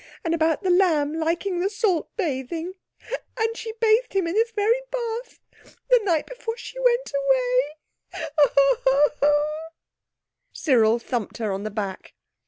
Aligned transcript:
And 0.23 0.33
about 0.33 0.63
The 0.63 0.71
Lamb 0.71 1.13
liking 1.13 1.59
the 1.59 1.69
salt 1.69 2.09
bathing! 2.17 2.73
And 3.37 3.55
she 3.55 3.71
bathed 3.73 4.13
him 4.13 4.25
in 4.25 4.33
this 4.33 4.49
very 4.49 4.81
bath 4.89 5.39
the 5.91 5.99
night 6.03 6.25
before 6.25 6.57
she 6.57 6.79
went 6.79 7.11
away—oh, 7.11 8.79
oh, 8.87 9.09
oh!" 9.21 9.67
Cyril 10.51 10.97
thumped 10.97 11.37
her 11.37 11.51
on 11.51 11.61
the 11.61 11.69
back. 11.69 12.15